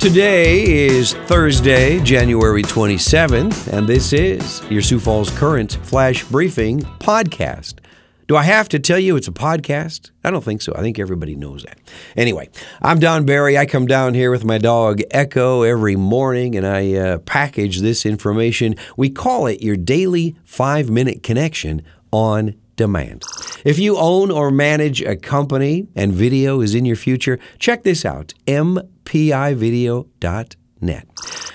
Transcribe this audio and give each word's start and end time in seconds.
Today 0.00 0.86
is 0.86 1.12
Thursday, 1.12 2.00
January 2.00 2.62
27th, 2.62 3.70
and 3.70 3.86
this 3.86 4.14
is 4.14 4.62
your 4.70 4.80
Sioux 4.80 4.98
Falls 4.98 5.28
Current 5.28 5.74
Flash 5.82 6.24
Briefing 6.24 6.80
podcast. 6.80 7.80
Do 8.26 8.34
I 8.34 8.44
have 8.44 8.66
to 8.70 8.78
tell 8.78 8.98
you 8.98 9.16
it's 9.16 9.28
a 9.28 9.32
podcast? 9.32 10.10
I 10.24 10.30
don't 10.30 10.42
think 10.42 10.62
so. 10.62 10.72
I 10.74 10.80
think 10.80 10.98
everybody 10.98 11.36
knows 11.36 11.64
that. 11.64 11.78
Anyway, 12.16 12.48
I'm 12.80 12.98
Don 12.98 13.26
Barry. 13.26 13.58
I 13.58 13.66
come 13.66 13.86
down 13.86 14.14
here 14.14 14.30
with 14.30 14.42
my 14.42 14.56
dog 14.56 15.02
Echo 15.10 15.64
every 15.64 15.96
morning 15.96 16.56
and 16.56 16.66
I 16.66 16.94
uh, 16.94 17.18
package 17.18 17.80
this 17.80 18.06
information. 18.06 18.76
We 18.96 19.10
call 19.10 19.48
it 19.48 19.62
your 19.62 19.76
daily 19.76 20.34
five 20.44 20.88
minute 20.88 21.22
connection 21.22 21.82
on 22.10 22.54
demand. 22.80 23.22
If 23.62 23.78
you 23.78 23.98
own 23.98 24.30
or 24.30 24.50
manage 24.50 25.02
a 25.02 25.14
company 25.14 25.86
and 25.94 26.12
video 26.14 26.62
is 26.62 26.74
in 26.74 26.86
your 26.86 26.96
future, 26.96 27.38
check 27.58 27.82
this 27.82 28.06
out 28.06 28.32
mpivideo.net. 28.46 30.06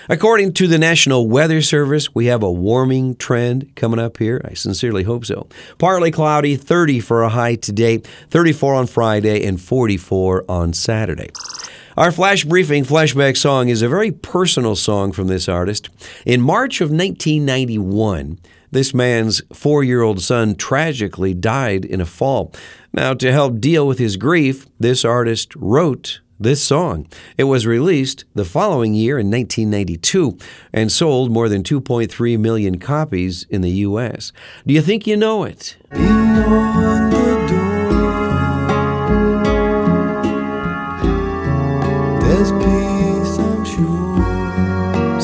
According 0.08 0.54
to 0.54 0.68
the 0.68 0.78
National 0.78 1.28
Weather 1.28 1.64
Service, 1.64 2.14
we 2.14 2.28
have 2.28 2.44
a 2.44 2.52
warming 2.52 3.16
trend 3.16 3.76
coming 3.76 4.00
up 4.00 4.18
here. 4.18 4.40
I 4.46 4.54
sincerely 4.54 5.02
hope 5.02 5.26
so. 5.26 5.48
Partly 5.80 6.12
cloudy, 6.12 6.56
30 6.56 7.00
for 7.00 7.24
a 7.24 7.30
high 7.30 7.56
today, 7.56 7.98
34 8.30 8.76
on 8.76 8.86
Friday, 8.86 9.44
and 9.48 9.60
44 9.60 10.46
on 10.48 10.74
Saturday. 10.74 11.32
Our 11.98 12.12
flash 12.12 12.44
briefing 12.44 12.84
flashback 12.84 13.36
song 13.36 13.70
is 13.70 13.82
a 13.82 13.90
very 13.90 14.12
personal 14.12 14.76
song 14.76 15.12
from 15.12 15.26
this 15.28 15.50
artist. 15.50 15.90
In 16.24 16.40
March 16.40 16.82
of 16.82 16.92
1991, 16.92 18.38
this 18.76 18.94
man's 18.94 19.42
four 19.54 19.84
year 19.84 20.02
old 20.02 20.22
son 20.22 20.56
tragically 20.56 21.34
died 21.34 21.86
in 21.86 22.02
a 22.02 22.06
fall. 22.06 22.54
Now, 22.94 23.14
to 23.14 23.32
help 23.32 23.60
deal 23.60 23.88
with 23.88 24.00
his 24.00 24.18
grief, 24.18 24.68
this 24.80 25.04
artist 25.04 25.56
wrote 25.56 26.22
this 26.40 26.62
song. 26.62 27.08
It 27.38 27.46
was 27.46 27.66
released 27.66 28.26
the 28.34 28.46
following 28.46 28.94
year 28.94 29.18
in 29.18 29.32
1992 29.32 30.38
and 30.74 30.92
sold 30.92 31.32
more 31.32 31.50
than 31.50 31.64
2.3 31.64 32.38
million 32.40 32.78
copies 32.78 33.46
in 33.50 33.62
the 33.62 33.72
U.S. 33.72 34.32
Do 34.68 34.74
you 34.74 34.82
think 34.82 35.08
you 35.08 35.18
know 35.18 35.44
it? 35.44 35.78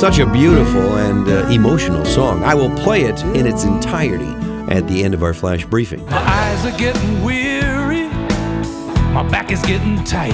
Such 0.01 0.17
a 0.17 0.25
beautiful 0.25 0.97
and 0.97 1.27
uh, 1.27 1.47
emotional 1.49 2.03
song. 2.05 2.43
I 2.43 2.55
will 2.55 2.71
play 2.71 3.03
it 3.03 3.21
in 3.35 3.45
its 3.45 3.65
entirety 3.65 4.31
at 4.73 4.87
the 4.87 5.03
end 5.03 5.13
of 5.13 5.21
our 5.21 5.31
flash 5.31 5.63
briefing. 5.63 6.03
My 6.07 6.17
eyes 6.17 6.65
are 6.65 6.75
getting 6.75 7.23
weary, 7.23 8.07
my 9.13 9.21
back 9.29 9.51
is 9.51 9.61
getting 9.61 10.03
tight. 10.03 10.33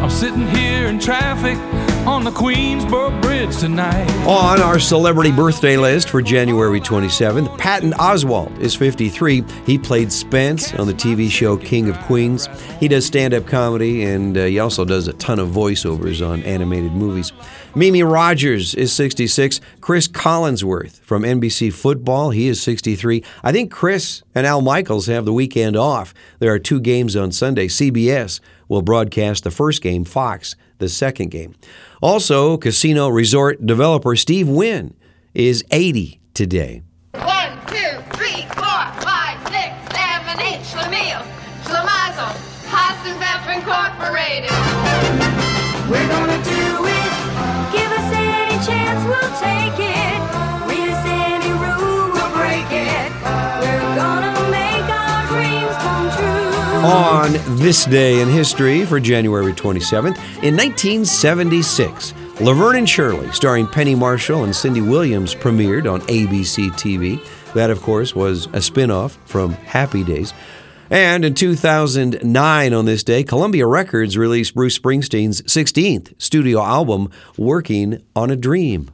I'm 0.00 0.08
sitting 0.08 0.46
here 0.46 0.86
in 0.86 1.00
traffic 1.00 1.58
on 2.06 2.24
the 2.24 2.30
Queensboro 2.30 3.22
Bridge 3.22 3.56
tonight. 3.58 4.10
On 4.26 4.60
our 4.60 4.80
celebrity 4.80 5.30
birthday 5.30 5.76
list 5.76 6.08
for 6.08 6.20
January 6.20 6.80
27th, 6.80 7.56
Patton 7.58 7.92
Oswalt 7.92 8.58
is 8.58 8.74
53. 8.74 9.44
He 9.64 9.78
played 9.78 10.10
Spence 10.10 10.74
on 10.74 10.88
the 10.88 10.94
TV 10.94 11.30
show 11.30 11.56
King 11.56 11.88
of 11.88 11.98
Queens. 12.00 12.48
He 12.80 12.88
does 12.88 13.06
stand 13.06 13.34
up 13.34 13.46
comedy 13.46 14.02
and 14.02 14.36
uh, 14.36 14.46
he 14.46 14.58
also 14.58 14.84
does 14.84 15.06
a 15.06 15.12
ton 15.14 15.38
of 15.38 15.50
voiceovers 15.50 16.26
on 16.26 16.42
animated 16.42 16.92
movies. 16.92 17.32
Mimi 17.76 18.02
Rogers 18.02 18.74
is 18.74 18.92
66. 18.92 19.60
Cris 19.80 20.08
Collinsworth 20.08 21.00
from 21.00 21.22
NBC 21.22 21.72
Football, 21.72 22.30
he 22.30 22.48
is 22.48 22.60
63. 22.60 23.22
I 23.44 23.52
think 23.52 23.70
Cris 23.70 24.24
and 24.34 24.44
Al 24.44 24.60
Michaels 24.60 25.06
have 25.06 25.24
the 25.24 25.32
weekend 25.32 25.76
off. 25.76 26.12
There 26.40 26.52
are 26.52 26.58
two 26.58 26.80
games 26.80 27.14
on 27.14 27.30
Sunday. 27.30 27.68
CBS 27.68 28.40
will 28.72 28.82
broadcast 28.82 29.44
the 29.44 29.50
first 29.50 29.82
game, 29.82 30.02
Fox 30.02 30.56
the 30.78 30.88
second 30.88 31.30
game. 31.30 31.54
Also, 32.00 32.56
casino 32.56 33.08
resort 33.08 33.64
developer 33.64 34.16
Steve 34.16 34.48
Wynn 34.48 34.94
is 35.34 35.62
80 35.70 36.18
today. 36.32 36.82
One, 37.12 37.52
two, 37.66 37.92
three, 38.16 38.42
four, 38.56 38.82
five, 39.04 39.36
six, 39.52 39.76
seven, 39.94 40.40
eight. 40.40 40.64
Schlemiel, 40.64 41.22
Schlemazel, 41.64 42.32
Hasenpfeffer 42.72 43.56
Incorporated. 43.60 44.50
We're 45.90 46.08
gonna 46.08 46.42
do 46.42 46.51
On 56.84 57.32
this 57.58 57.84
day 57.84 58.20
in 58.20 58.28
history 58.28 58.84
for 58.84 58.98
January 58.98 59.52
27th, 59.52 60.16
in 60.42 60.56
1976, 60.56 62.12
Laverne 62.40 62.76
and 62.78 62.90
Shirley, 62.90 63.30
starring 63.30 63.68
Penny 63.68 63.94
Marshall 63.94 64.42
and 64.42 64.54
Cindy 64.54 64.80
Williams, 64.80 65.32
premiered 65.32 65.90
on 65.90 66.00
ABC 66.02 66.70
TV. 66.72 67.24
That, 67.54 67.70
of 67.70 67.80
course, 67.82 68.16
was 68.16 68.48
a 68.52 68.60
spin 68.60 68.90
off 68.90 69.16
from 69.26 69.52
Happy 69.52 70.02
Days. 70.02 70.34
And 70.90 71.24
in 71.24 71.34
2009, 71.34 72.74
on 72.74 72.84
this 72.84 73.04
day, 73.04 73.22
Columbia 73.22 73.66
Records 73.68 74.18
released 74.18 74.54
Bruce 74.54 74.76
Springsteen's 74.76 75.40
16th 75.42 76.20
studio 76.20 76.60
album, 76.60 77.10
Working 77.38 78.02
on 78.16 78.32
a 78.32 78.36
Dream. 78.36 78.90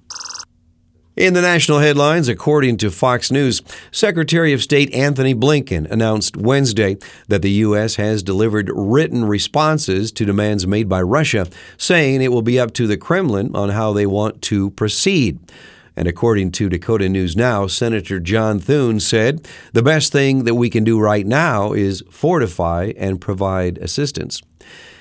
In 1.19 1.35
the 1.35 1.43
national 1.43 1.81
headlines, 1.81 2.29
according 2.29 2.77
to 2.77 2.93
Fox 2.93 3.33
News, 3.33 3.61
Secretary 3.91 4.53
of 4.53 4.63
State 4.63 4.95
Antony 4.95 5.35
Blinken 5.35 5.91
announced 5.91 6.37
Wednesday 6.37 6.97
that 7.27 7.43
the 7.43 7.51
U.S. 7.51 7.97
has 7.97 8.23
delivered 8.23 8.71
written 8.73 9.25
responses 9.25 10.13
to 10.13 10.25
demands 10.25 10.65
made 10.65 10.89
by 10.89 11.03
Russia, 11.03 11.49
saying 11.77 12.23
it 12.23 12.31
will 12.31 12.43
be 12.43 12.61
up 12.61 12.73
to 12.75 12.87
the 12.87 12.97
Kremlin 12.97 13.51
on 13.57 13.71
how 13.71 13.93
they 13.93 14.07
want 14.07 14.43
to 14.43 14.71
proceed. 14.71 15.41
And 15.97 16.07
according 16.07 16.53
to 16.53 16.69
Dakota 16.69 17.09
News 17.09 17.37
Now, 17.37 17.67
Senator 17.67 18.21
John 18.21 18.61
Thune 18.61 19.01
said 19.01 19.45
the 19.73 19.83
best 19.83 20.13
thing 20.13 20.45
that 20.45 20.55
we 20.55 20.71
can 20.71 20.85
do 20.85 21.01
right 21.01 21.27
now 21.27 21.73
is 21.73 22.05
fortify 22.13 22.93
and 22.97 23.21
provide 23.21 23.79
assistance. 23.79 24.41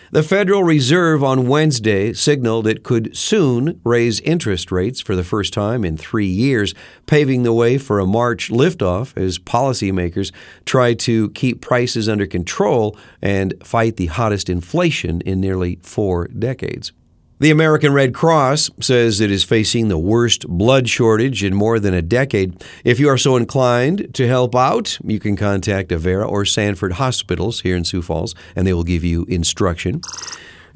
The 0.10 0.24
Federal 0.24 0.64
Reserve 0.64 1.22
on 1.22 1.50
Wednesday 1.50 2.14
signaled 2.14 2.66
it 2.66 2.84
could 2.84 3.16
soon 3.18 3.82
raise 3.84 4.22
interest 4.22 4.72
rates 4.72 5.02
for 5.02 5.18
the 5.18 5.24
first 5.24 5.52
time 5.52 5.84
in 5.84 5.98
three 5.98 6.26
years, 6.28 6.74
paving 7.08 7.44
the 7.44 7.52
way 7.52 7.78
for 7.78 8.00
a 8.00 8.06
March 8.06 8.50
liftoff 8.50 9.18
as 9.18 9.38
policymakers 9.38 10.32
try 10.64 10.94
to 10.94 11.30
keep 11.32 11.60
prices 11.60 12.08
under 12.08 12.26
control 12.26 12.98
and 13.22 13.54
fight 13.62 13.98
the 13.98 14.06
hottest 14.06 14.50
inflation 14.50 15.20
in 15.22 15.42
nearly 15.42 15.78
four 15.82 16.30
decades. 16.30 16.94
The 17.40 17.52
American 17.52 17.94
Red 17.94 18.16
Cross 18.16 18.72
says 18.82 19.22
it 19.22 19.30
is 19.30 19.44
facing 19.44 19.90
the 19.90 19.98
worst 20.00 20.48
blood 20.48 20.90
shortage 20.90 21.44
in 21.44 21.54
more 21.54 21.80
than 21.80 21.94
a 21.94 22.02
decade. 22.02 22.64
If 22.84 23.00
you 23.00 23.10
are 23.10 23.18
so 23.18 23.36
inclined 23.36 24.12
to 24.16 24.28
help 24.28 24.56
out, 24.56 24.98
you 25.04 25.20
can 25.20 25.36
contact 25.36 25.92
Avera 25.92 26.28
or 26.28 26.46
Sanford 26.46 26.94
Hospitals 26.94 27.62
here 27.62 27.76
in 27.76 27.84
Sioux 27.84 28.02
Falls, 28.02 28.34
and 28.56 28.66
they 28.66 28.74
will 28.74 28.84
give 28.84 29.04
you 29.04 29.24
instruction. 29.26 30.02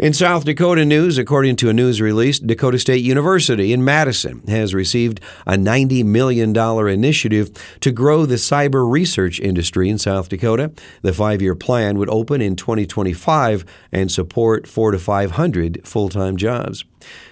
In 0.01 0.13
South 0.13 0.45
Dakota 0.45 0.83
news, 0.83 1.19
according 1.19 1.57
to 1.57 1.69
a 1.69 1.73
news 1.73 2.01
release, 2.01 2.39
Dakota 2.39 2.79
State 2.79 3.03
University 3.03 3.71
in 3.71 3.85
Madison 3.85 4.41
has 4.47 4.73
received 4.73 5.21
a 5.45 5.53
$90 5.53 6.03
million 6.05 6.57
initiative 6.57 7.51
to 7.81 7.91
grow 7.91 8.25
the 8.25 8.37
cyber 8.37 8.89
research 8.89 9.39
industry 9.39 9.89
in 9.89 9.99
South 9.99 10.27
Dakota. 10.27 10.71
The 11.03 11.13
five 11.13 11.39
year 11.39 11.53
plan 11.53 11.99
would 11.99 12.09
open 12.09 12.41
in 12.41 12.55
2025 12.55 13.63
and 13.91 14.11
support 14.11 14.65
four 14.65 14.89
to 14.89 14.97
500 14.97 15.87
full 15.87 16.09
time 16.09 16.35
jobs. 16.35 16.83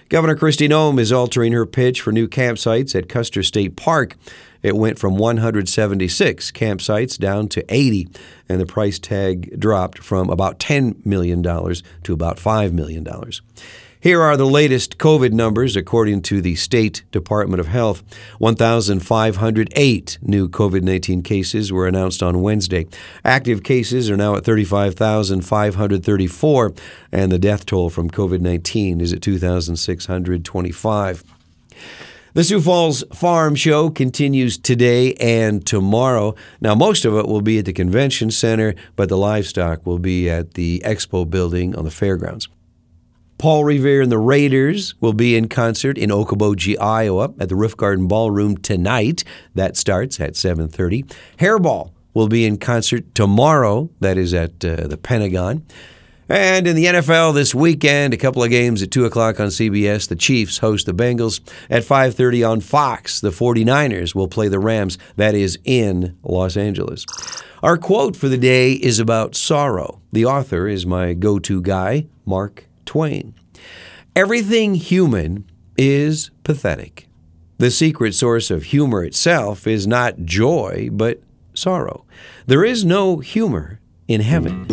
Governor 0.08 0.36
Kristi 0.36 0.68
Noem 0.68 0.98
is 0.98 1.12
altering 1.12 1.52
her 1.52 1.66
pitch 1.66 2.00
for 2.00 2.12
new 2.12 2.28
campsites 2.28 2.94
at 2.94 3.08
Custer 3.08 3.42
State 3.42 3.76
Park. 3.76 4.16
It 4.62 4.76
went 4.76 4.98
from 4.98 5.16
176 5.16 6.50
campsites 6.52 7.18
down 7.18 7.48
to 7.48 7.64
80, 7.68 8.08
and 8.48 8.60
the 8.60 8.66
price 8.66 8.98
tag 8.98 9.58
dropped 9.58 9.98
from 9.98 10.28
about 10.28 10.58
$10 10.58 11.04
million 11.06 11.42
to 11.42 12.12
about 12.12 12.36
$5 12.36 12.72
million. 12.72 13.06
Here 14.02 14.22
are 14.22 14.38
the 14.38 14.46
latest 14.46 14.96
COVID 14.96 15.32
numbers 15.32 15.76
according 15.76 16.22
to 16.22 16.40
the 16.40 16.54
State 16.54 17.02
Department 17.12 17.60
of 17.60 17.66
Health. 17.66 18.02
1,508 18.38 20.18
new 20.22 20.48
COVID 20.48 20.80
19 20.80 21.22
cases 21.22 21.70
were 21.70 21.86
announced 21.86 22.22
on 22.22 22.40
Wednesday. 22.40 22.86
Active 23.26 23.62
cases 23.62 24.10
are 24.10 24.16
now 24.16 24.36
at 24.36 24.44
35,534, 24.46 26.72
and 27.12 27.30
the 27.30 27.38
death 27.38 27.66
toll 27.66 27.90
from 27.90 28.10
COVID 28.10 28.40
19 28.40 29.02
is 29.02 29.12
at 29.12 29.20
2,625. 29.20 31.24
The 32.32 32.44
Sioux 32.44 32.60
Falls 32.62 33.04
Farm 33.12 33.54
Show 33.54 33.90
continues 33.90 34.56
today 34.56 35.12
and 35.16 35.66
tomorrow. 35.66 36.34
Now, 36.62 36.74
most 36.74 37.04
of 37.04 37.18
it 37.18 37.28
will 37.28 37.42
be 37.42 37.58
at 37.58 37.66
the 37.66 37.74
convention 37.74 38.30
center, 38.30 38.74
but 38.96 39.10
the 39.10 39.18
livestock 39.18 39.84
will 39.84 39.98
be 39.98 40.30
at 40.30 40.54
the 40.54 40.80
expo 40.86 41.28
building 41.28 41.76
on 41.76 41.84
the 41.84 41.90
fairgrounds. 41.90 42.48
Paul 43.40 43.64
Revere 43.64 44.02
and 44.02 44.12
the 44.12 44.18
Raiders 44.18 44.94
will 45.00 45.14
be 45.14 45.34
in 45.34 45.48
concert 45.48 45.96
in 45.96 46.10
Okoboji, 46.10 46.78
Iowa 46.78 47.32
at 47.40 47.48
the 47.48 47.56
Roof 47.56 47.74
Garden 47.74 48.06
Ballroom 48.06 48.58
tonight. 48.58 49.24
That 49.54 49.78
starts 49.78 50.20
at 50.20 50.34
7:30. 50.34 51.10
Hairball 51.38 51.92
will 52.12 52.28
be 52.28 52.44
in 52.44 52.58
concert 52.58 53.14
tomorrow. 53.14 53.88
That 54.00 54.18
is 54.18 54.34
at 54.34 54.62
uh, 54.62 54.86
the 54.88 54.98
Pentagon. 54.98 55.64
And 56.28 56.66
in 56.66 56.76
the 56.76 56.84
NFL 56.84 57.32
this 57.32 57.54
weekend, 57.54 58.12
a 58.12 58.18
couple 58.18 58.44
of 58.44 58.50
games 58.50 58.82
at 58.82 58.90
2 58.90 59.06
o'clock 59.06 59.40
on 59.40 59.46
CBS. 59.46 60.06
The 60.06 60.16
Chiefs 60.16 60.58
host 60.58 60.84
the 60.84 60.92
Bengals. 60.92 61.40
At 61.70 61.82
5.30 61.82 62.46
on 62.46 62.60
Fox, 62.60 63.22
the 63.22 63.30
49ers 63.30 64.14
will 64.14 64.28
play 64.28 64.48
the 64.48 64.60
Rams. 64.60 64.98
That 65.16 65.34
is 65.34 65.58
in 65.64 66.18
Los 66.22 66.58
Angeles. 66.58 67.06
Our 67.62 67.78
quote 67.78 68.16
for 68.16 68.28
the 68.28 68.38
day 68.38 68.72
is 68.74 69.00
about 69.00 69.34
sorrow. 69.34 70.02
The 70.12 70.26
author 70.26 70.68
is 70.68 70.84
my 70.84 71.14
go-to 71.14 71.62
guy, 71.62 72.06
Mark 72.26 72.66
Twain. 72.90 73.34
Everything 74.16 74.74
human 74.74 75.48
is 75.78 76.32
pathetic. 76.42 77.06
The 77.58 77.70
secret 77.70 78.16
source 78.16 78.50
of 78.50 78.64
humor 78.64 79.04
itself 79.04 79.64
is 79.64 79.86
not 79.86 80.24
joy, 80.24 80.88
but 80.90 81.22
sorrow. 81.54 82.04
There 82.46 82.64
is 82.64 82.84
no 82.84 83.18
humor 83.18 83.78
in 84.08 84.22
heaven. 84.22 84.66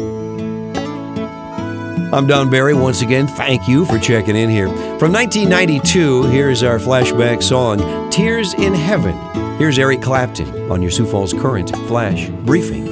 I'm 2.12 2.26
Don 2.26 2.50
Barry. 2.50 2.74
Once 2.74 3.04
again, 3.04 3.28
thank 3.28 3.68
you 3.68 3.86
for 3.86 4.00
checking 4.00 4.36
in 4.36 4.50
here. 4.50 4.70
From 4.98 5.14
1992, 5.14 6.24
here's 6.24 6.64
our 6.64 6.80
flashback 6.80 7.44
song, 7.44 8.10
Tears 8.10 8.56
in 8.56 8.74
Heaven. 8.74 9.16
Here's 9.60 9.78
Eric 9.78 10.02
Clapton 10.02 10.72
on 10.72 10.82
your 10.82 10.90
Sioux 10.90 11.06
Falls 11.06 11.34
Current 11.34 11.70
Flash 11.88 12.30
Briefing. 12.30 12.87